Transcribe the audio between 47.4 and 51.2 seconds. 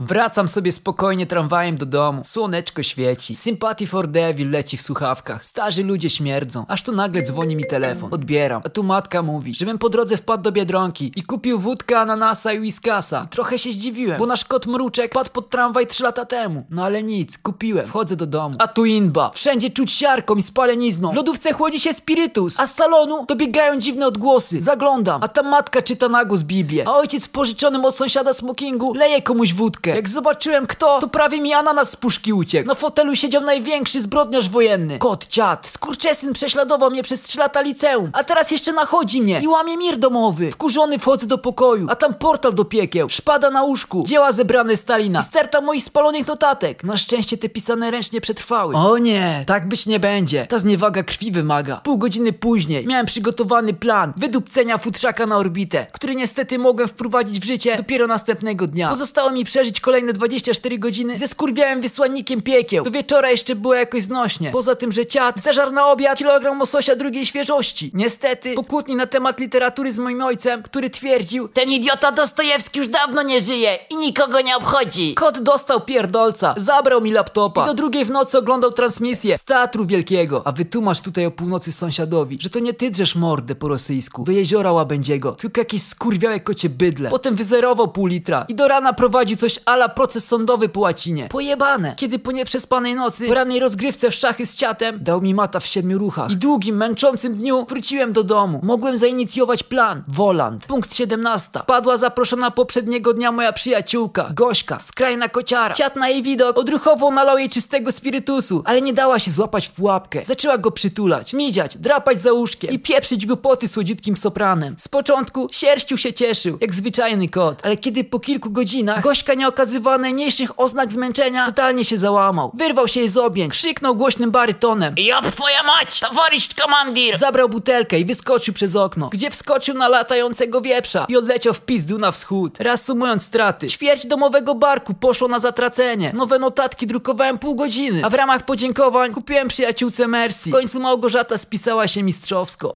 pisane ręcznie przetrwały. O nie, tak być nie będzie. Ta zniewaga